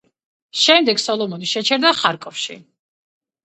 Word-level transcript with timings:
შემდეგ, 0.61 1.03
სოლომონი 1.03 1.51
შეჩერდა 1.53 1.95
ხარკოვში. 2.01 2.61